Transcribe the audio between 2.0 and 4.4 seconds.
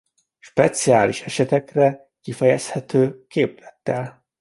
kifejezhető képlettel.